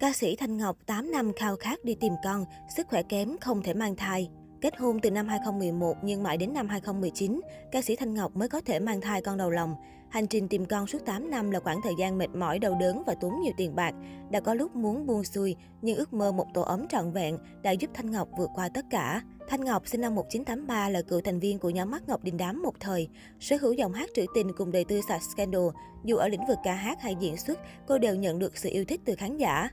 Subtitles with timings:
[0.00, 2.44] Ca sĩ Thanh Ngọc 8 năm khao khát đi tìm con,
[2.76, 4.28] sức khỏe kém không thể mang thai.
[4.60, 7.40] Kết hôn từ năm 2011 nhưng mãi đến năm 2019,
[7.72, 9.74] ca sĩ Thanh Ngọc mới có thể mang thai con đầu lòng.
[10.10, 13.02] Hành trình tìm con suốt 8 năm là khoảng thời gian mệt mỏi, đau đớn
[13.06, 13.94] và tốn nhiều tiền bạc.
[14.30, 17.70] Đã có lúc muốn buông xuôi, nhưng ước mơ một tổ ấm trọn vẹn đã
[17.70, 19.22] giúp Thanh Ngọc vượt qua tất cả.
[19.48, 22.62] Thanh Ngọc sinh năm 1983 là cựu thành viên của nhóm mắt Ngọc Đình Đám
[22.62, 23.08] một thời.
[23.40, 25.66] Sở hữu giọng hát trữ tình cùng đời tư sạch scandal,
[26.04, 28.84] dù ở lĩnh vực ca hát hay diễn xuất, cô đều nhận được sự yêu
[28.84, 29.68] thích từ khán giả.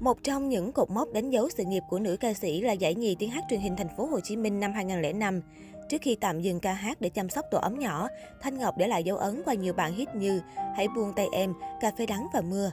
[0.00, 2.94] Một trong những cột mốc đánh dấu sự nghiệp của nữ ca sĩ là giải
[2.94, 5.40] nhì tiếng hát truyền hình thành phố Hồ Chí Minh năm 2005.
[5.88, 8.08] Trước khi tạm dừng ca hát để chăm sóc tổ ấm nhỏ,
[8.40, 10.40] Thanh Ngọc để lại dấu ấn qua nhiều bản hit như
[10.76, 12.72] Hãy buông tay em, Cà phê đắng và mưa.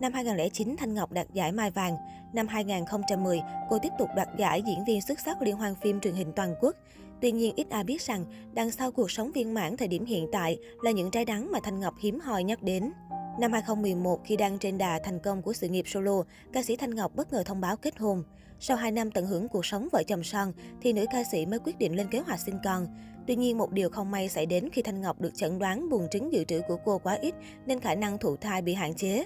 [0.00, 1.96] Năm 2009, Thanh Ngọc đạt giải Mai Vàng.
[2.32, 3.40] Năm 2010,
[3.70, 6.54] cô tiếp tục đoạt giải diễn viên xuất sắc liên hoan phim truyền hình toàn
[6.60, 6.76] quốc.
[7.20, 10.28] Tuy nhiên, ít ai biết rằng, đằng sau cuộc sống viên mãn thời điểm hiện
[10.32, 12.92] tại là những trái đắng mà Thanh Ngọc hiếm hoi nhắc đến.
[13.40, 16.22] Năm 2011, khi đang trên đà thành công của sự nghiệp solo,
[16.52, 18.22] ca sĩ Thanh Ngọc bất ngờ thông báo kết hôn.
[18.60, 21.58] Sau 2 năm tận hưởng cuộc sống vợ chồng son, thì nữ ca sĩ mới
[21.58, 22.86] quyết định lên kế hoạch sinh con.
[23.26, 26.08] Tuy nhiên, một điều không may xảy đến khi Thanh Ngọc được chẩn đoán buồng
[26.10, 27.34] trứng dự trữ của cô quá ít
[27.66, 29.24] nên khả năng thụ thai bị hạn chế.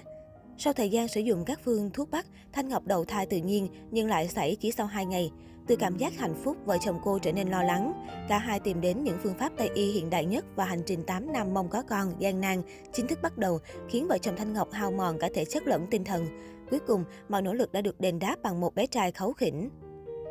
[0.57, 3.67] Sau thời gian sử dụng các phương thuốc bắc, Thanh Ngọc đầu thai tự nhiên
[3.91, 5.31] nhưng lại xảy chỉ sau 2 ngày.
[5.67, 8.05] Từ cảm giác hạnh phúc, vợ chồng cô trở nên lo lắng.
[8.29, 11.03] Cả hai tìm đến những phương pháp Tây y hiện đại nhất và hành trình
[11.03, 12.61] 8 năm mong có con, gian nan,
[12.93, 15.87] chính thức bắt đầu, khiến vợ chồng Thanh Ngọc hao mòn cả thể chất lẫn
[15.87, 16.27] tinh thần.
[16.69, 19.69] Cuối cùng, mọi nỗ lực đã được đền đáp bằng một bé trai khấu khỉnh.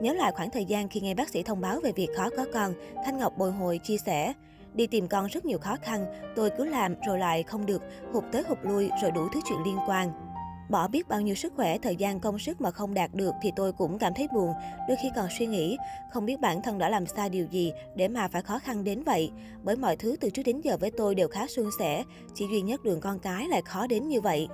[0.02, 2.46] Nhớ lại khoảng thời gian khi nghe bác sĩ thông báo về việc khó có
[2.52, 4.32] con, Thanh Ngọc bồi hồi chia sẻ.
[4.74, 8.24] Đi tìm con rất nhiều khó khăn, tôi cứ làm rồi lại không được, hụt
[8.32, 10.29] tới hụt lui rồi đủ thứ chuyện liên quan.
[10.70, 13.52] Bỏ biết bao nhiêu sức khỏe, thời gian công sức mà không đạt được thì
[13.56, 14.52] tôi cũng cảm thấy buồn.
[14.88, 15.76] Đôi khi còn suy nghĩ,
[16.12, 19.02] không biết bản thân đã làm sai điều gì để mà phải khó khăn đến
[19.04, 19.30] vậy.
[19.62, 22.04] Bởi mọi thứ từ trước đến giờ với tôi đều khá suôn sẻ,
[22.34, 24.48] chỉ duy nhất đường con cái lại khó đến như vậy.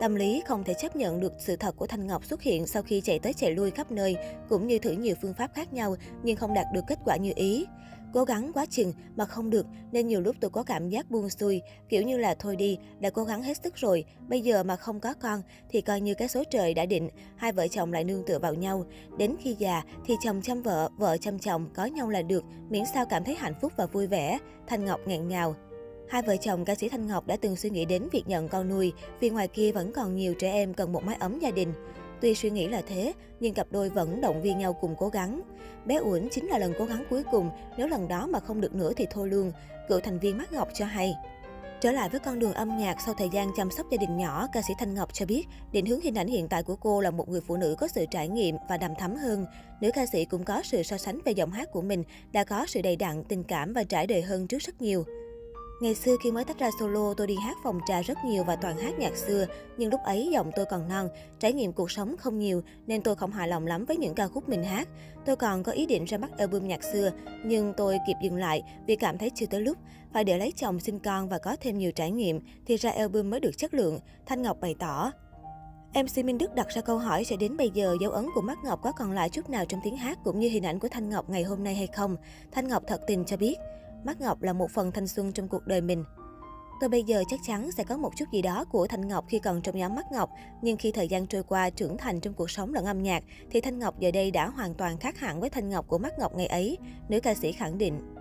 [0.00, 2.82] Tâm lý không thể chấp nhận được sự thật của Thanh Ngọc xuất hiện sau
[2.82, 4.16] khi chạy tới chạy lui khắp nơi,
[4.48, 7.32] cũng như thử nhiều phương pháp khác nhau nhưng không đạt được kết quả như
[7.36, 7.66] ý.
[8.14, 11.30] Cố gắng quá chừng mà không được nên nhiều lúc tôi có cảm giác buông
[11.30, 14.76] xuôi, kiểu như là thôi đi, đã cố gắng hết sức rồi, bây giờ mà
[14.76, 18.04] không có con thì coi như cái số trời đã định, hai vợ chồng lại
[18.04, 18.84] nương tựa vào nhau.
[19.18, 22.82] Đến khi già thì chồng chăm vợ, vợ chăm chồng, có nhau là được, miễn
[22.94, 24.38] sao cảm thấy hạnh phúc và vui vẻ.
[24.66, 25.56] Thanh Ngọc nghẹn ngào.
[26.08, 28.68] Hai vợ chồng ca sĩ Thanh Ngọc đã từng suy nghĩ đến việc nhận con
[28.68, 31.72] nuôi, vì ngoài kia vẫn còn nhiều trẻ em cần một mái ấm gia đình.
[32.20, 35.42] Tuy suy nghĩ là thế, nhưng cặp đôi vẫn động viên nhau cùng cố gắng.
[35.86, 38.74] Bé Uẩn chính là lần cố gắng cuối cùng, nếu lần đó mà không được
[38.74, 39.52] nữa thì thôi luôn,
[39.88, 41.14] cựu thành viên Mắt Ngọc cho hay.
[41.80, 44.46] Trở lại với con đường âm nhạc sau thời gian chăm sóc gia đình nhỏ,
[44.52, 47.10] ca sĩ Thanh Ngọc cho biết, định hướng hình ảnh hiện tại của cô là
[47.10, 49.46] một người phụ nữ có sự trải nghiệm và đầm thắm hơn.
[49.80, 52.66] Nữ ca sĩ cũng có sự so sánh về giọng hát của mình, đã có
[52.68, 55.04] sự đầy đặn, tình cảm và trải đời hơn trước rất nhiều.
[55.80, 58.56] Ngày xưa khi mới tách ra solo, tôi đi hát phòng trà rất nhiều và
[58.56, 59.46] toàn hát nhạc xưa.
[59.76, 63.16] Nhưng lúc ấy giọng tôi còn non, trải nghiệm cuộc sống không nhiều nên tôi
[63.16, 64.88] không hài lòng lắm với những ca khúc mình hát.
[65.26, 67.10] Tôi còn có ý định ra mắt album nhạc xưa,
[67.44, 69.78] nhưng tôi kịp dừng lại vì cảm thấy chưa tới lúc.
[70.12, 73.30] Phải để lấy chồng sinh con và có thêm nhiều trải nghiệm thì ra album
[73.30, 75.12] mới được chất lượng, Thanh Ngọc bày tỏ.
[75.94, 78.58] MC Minh Đức đặt ra câu hỏi sẽ đến bây giờ dấu ấn của Mắt
[78.64, 81.08] Ngọc có còn lại chút nào trong tiếng hát cũng như hình ảnh của Thanh
[81.08, 82.16] Ngọc ngày hôm nay hay không?
[82.52, 83.56] Thanh Ngọc thật tình cho biết,
[84.04, 86.04] Mắt Ngọc là một phần thanh xuân trong cuộc đời mình.
[86.80, 89.38] Tôi bây giờ chắc chắn sẽ có một chút gì đó của Thanh Ngọc khi
[89.38, 90.30] còn trong nhóm Mắt Ngọc,
[90.62, 93.60] nhưng khi thời gian trôi qua trưởng thành trong cuộc sống lẫn âm nhạc, thì
[93.60, 96.34] Thanh Ngọc giờ đây đã hoàn toàn khác hẳn với Thanh Ngọc của Mắt Ngọc
[96.34, 98.14] ngày ấy, nữ ca sĩ khẳng định.